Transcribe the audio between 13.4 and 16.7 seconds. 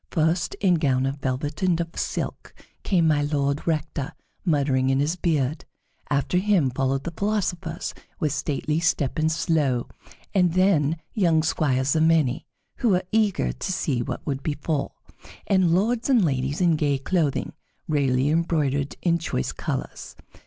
to see what would befall; and lords and ladies